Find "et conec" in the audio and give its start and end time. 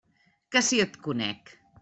0.87-1.55